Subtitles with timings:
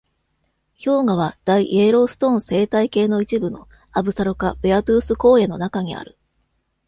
[0.83, 6.17] 氷河は、大イエローストーン生態系の一部のアブサロカ・ベアトゥース荒野の中にある。